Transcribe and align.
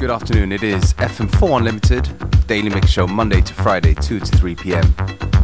Good 0.00 0.10
afternoon. 0.10 0.50
It 0.50 0.62
is 0.62 0.94
FM4 0.94 1.58
Unlimited, 1.58 2.08
daily 2.46 2.70
mix 2.70 2.88
show 2.88 3.06
Monday 3.06 3.42
to 3.42 3.52
Friday, 3.52 3.92
2 3.92 4.18
to 4.18 4.36
3 4.38 4.54
p.m. 4.54 4.94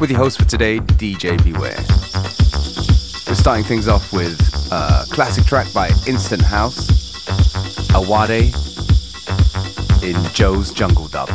With 0.01 0.09
your 0.09 0.19
host 0.19 0.39
for 0.39 0.47
today, 0.47 0.79
DJ 0.79 1.37
Beware. 1.45 1.77
We're 3.29 3.39
starting 3.39 3.65
things 3.65 3.87
off 3.87 4.15
with 4.15 4.41
a 4.73 5.05
classic 5.11 5.45
track 5.45 5.71
by 5.75 5.89
Instant 6.07 6.41
House, 6.41 6.89
Awade 7.95 8.55
in 10.03 10.17
Joe's 10.33 10.73
Jungle 10.73 11.09
Dub. 11.09 11.29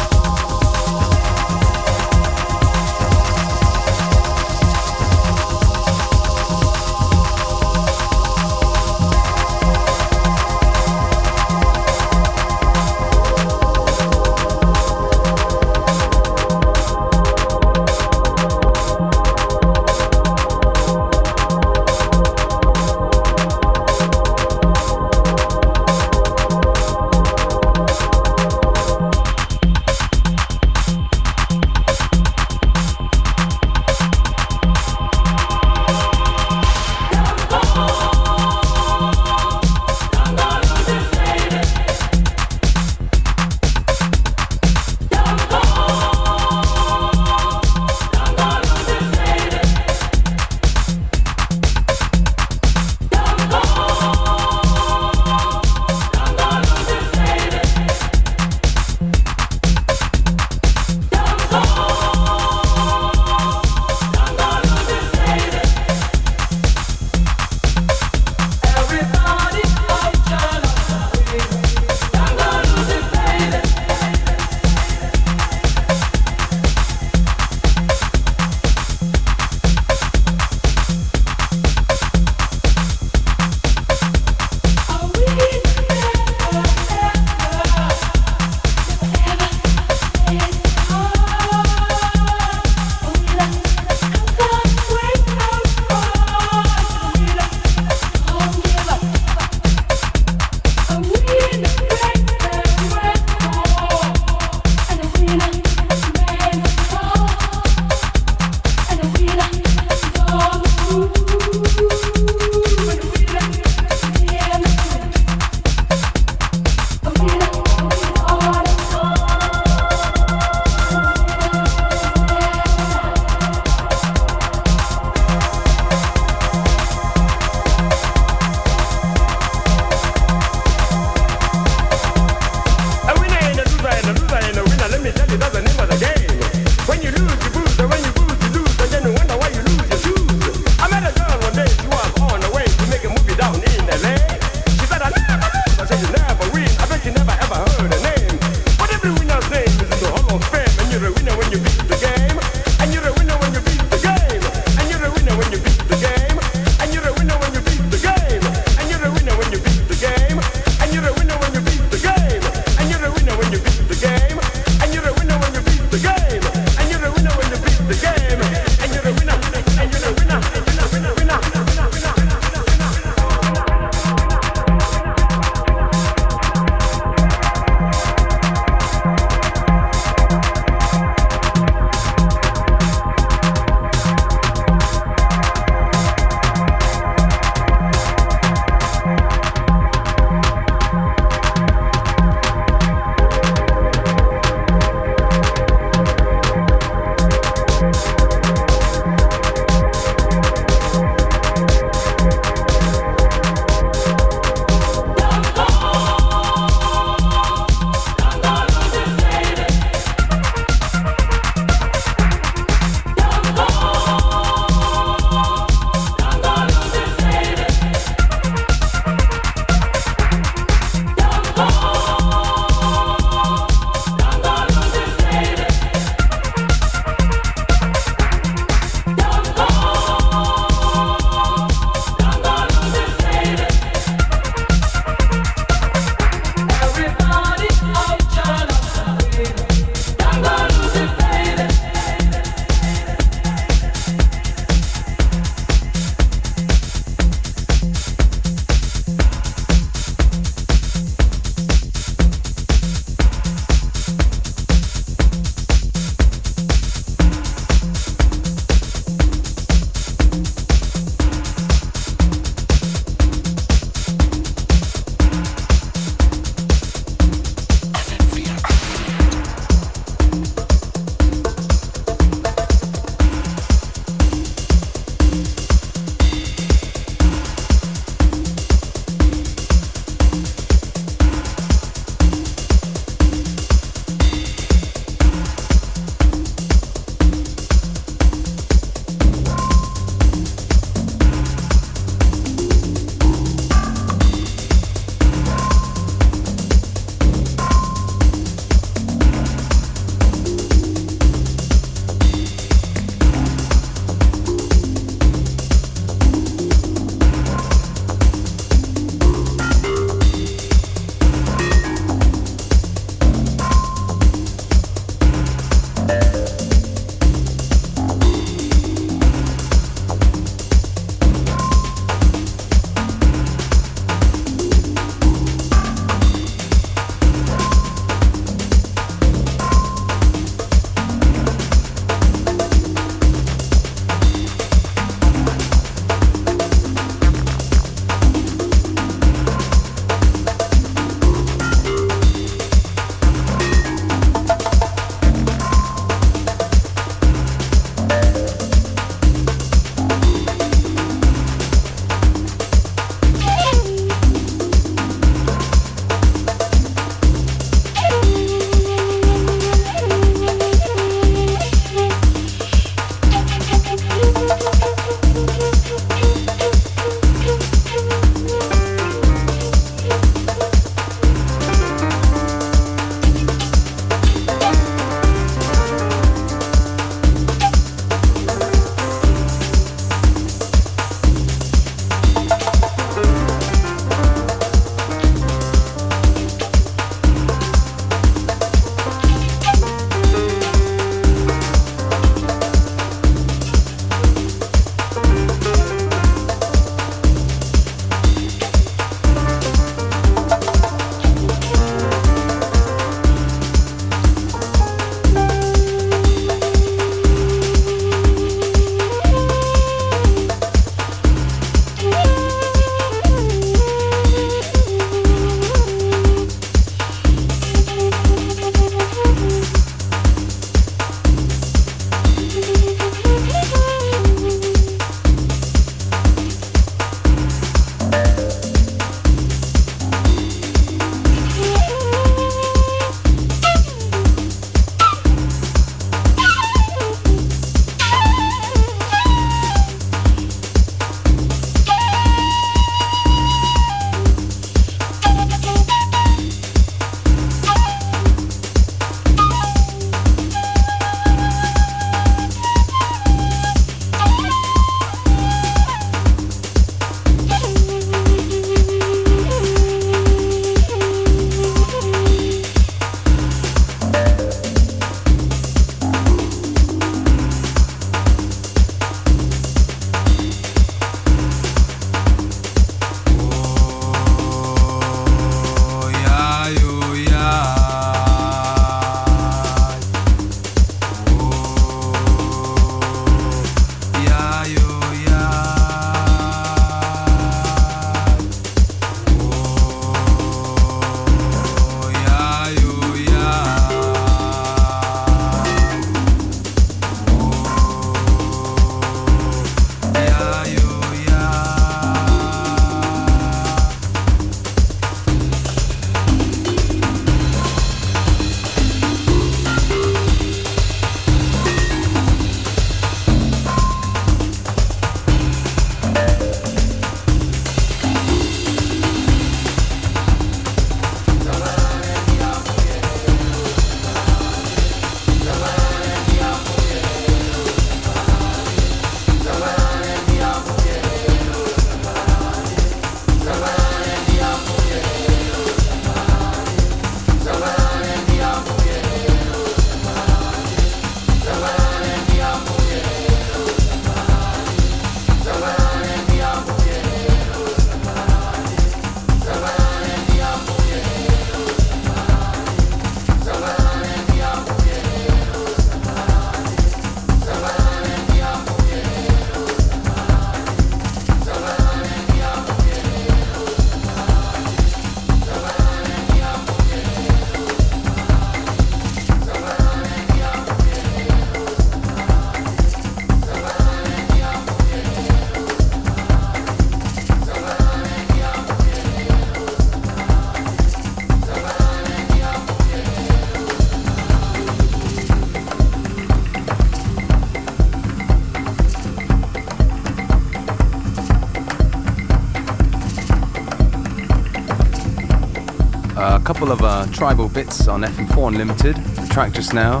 Couple 596.56 596.72
of 596.72 596.80
uh, 596.80 597.04
tribal 597.12 597.50
bits 597.50 597.86
on 597.86 598.00
FM4 598.00 598.48
Unlimited. 598.48 598.96
The 598.96 599.26
track 599.30 599.52
just 599.52 599.74
now, 599.74 600.00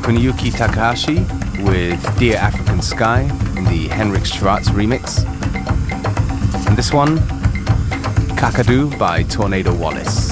Kuniyuki 0.00 0.50
Takahashi 0.50 1.16
with 1.64 2.18
Dear 2.18 2.38
African 2.38 2.80
Sky 2.80 3.24
in 3.58 3.64
the 3.64 3.88
Henrik 3.88 4.24
Schwarz 4.24 4.68
remix. 4.68 5.22
And 6.66 6.78
this 6.78 6.94
one, 6.94 7.18
Kakadu 8.38 8.98
by 8.98 9.24
Tornado 9.24 9.74
Wallace. 9.74 10.31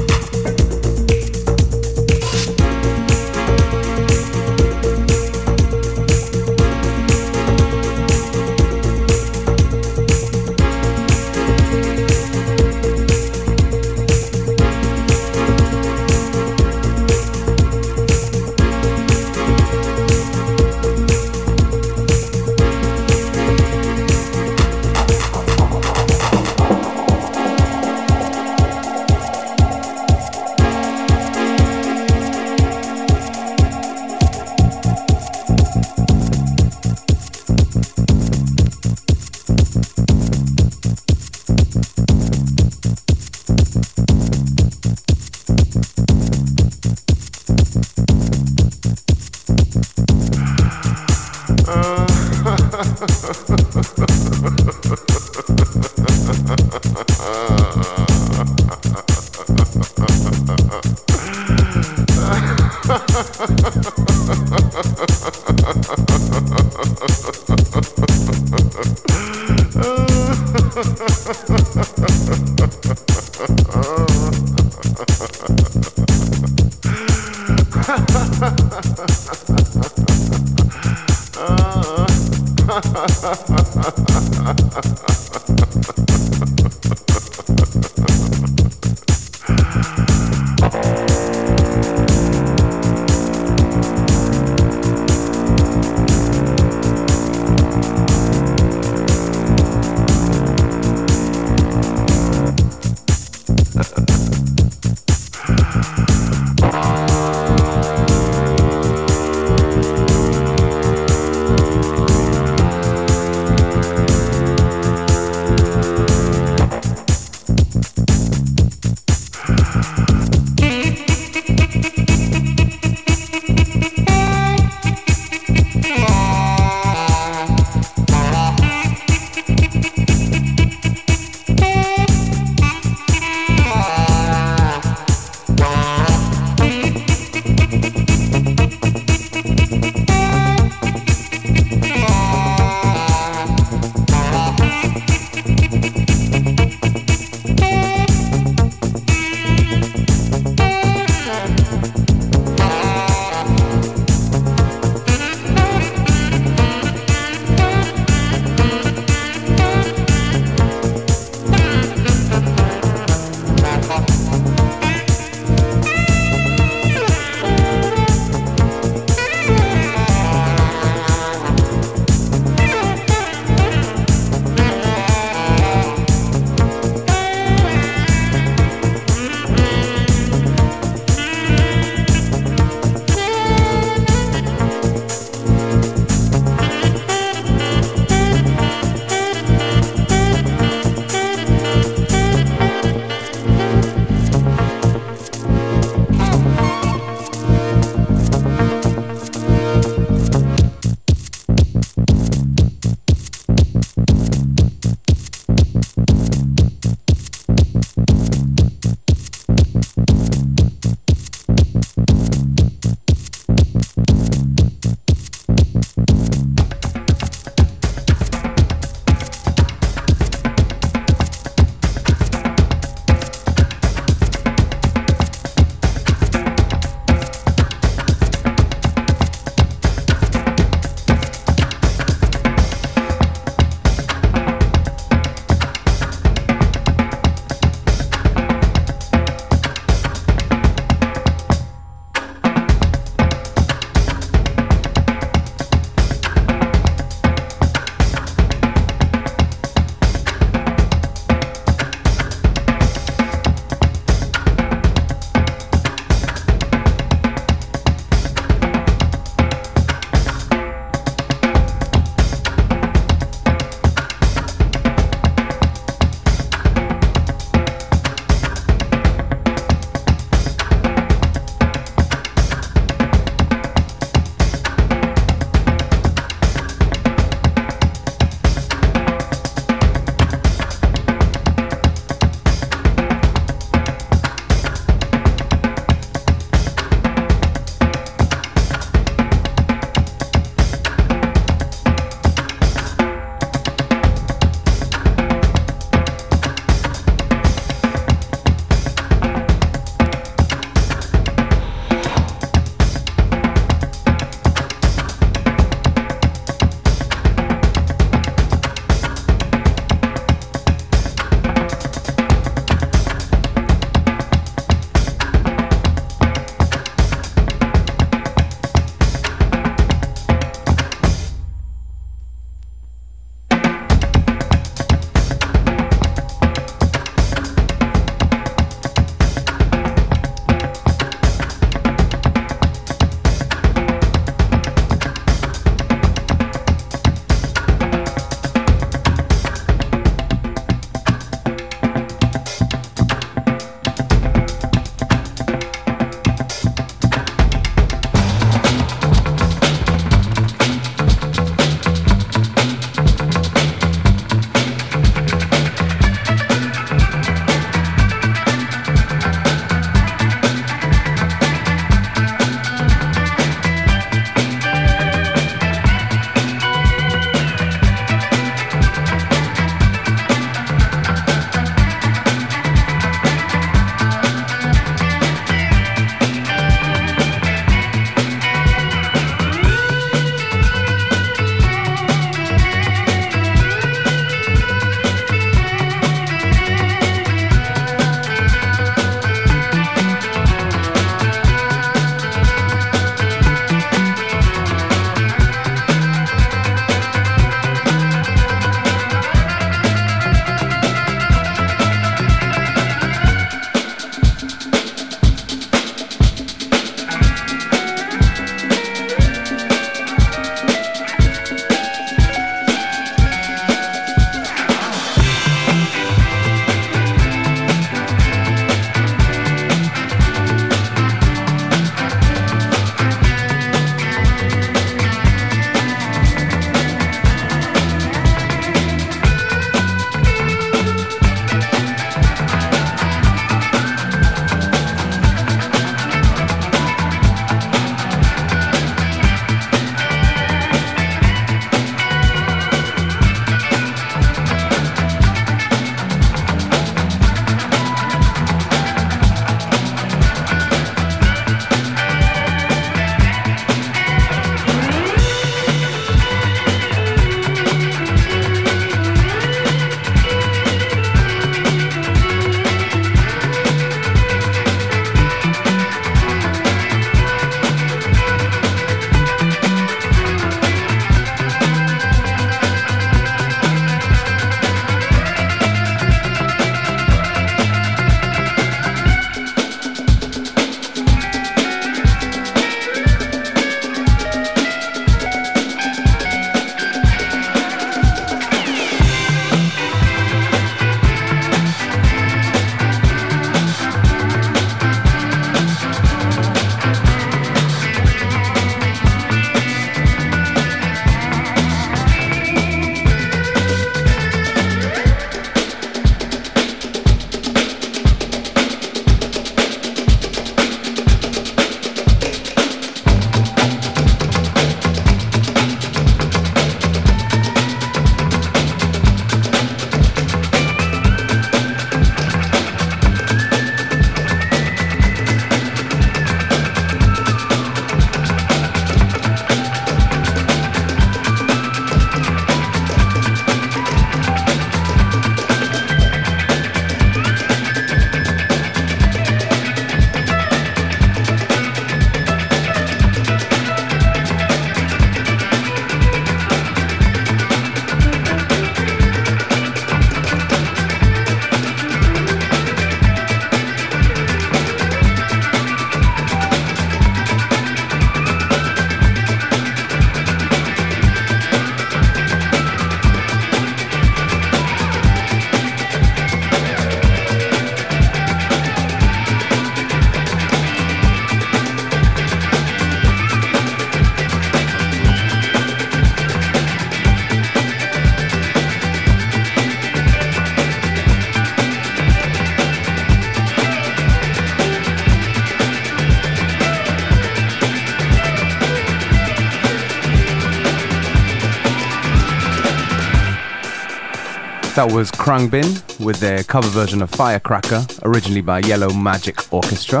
That 594.74 594.90
was 594.90 595.12
Khruangbin 595.12 596.04
with 596.04 596.18
their 596.18 596.42
cover 596.42 596.66
version 596.66 597.00
of 597.00 597.08
Firecracker, 597.08 597.86
originally 598.02 598.40
by 598.40 598.58
Yellow 598.58 598.92
Magic 598.92 599.52
Orchestra. 599.52 600.00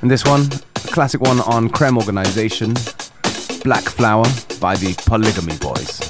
And 0.00 0.10
this 0.10 0.24
one, 0.24 0.48
a 0.76 0.88
classic 0.88 1.20
one 1.20 1.40
on 1.40 1.68
Cream 1.68 1.98
Organization, 1.98 2.72
Black 3.62 3.84
Flower 3.84 4.24
by 4.58 4.74
the 4.76 4.94
Polygamy 5.04 5.58
Boys. 5.58 6.05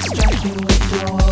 distraction 0.02 0.56
with 0.56 0.92
your 0.92 1.29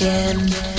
again. 0.00 0.77